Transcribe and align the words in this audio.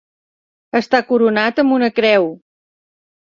Està 0.79 1.01
coronat 1.11 1.61
amb 1.65 1.75
una 1.77 1.91
creu. 1.99 2.27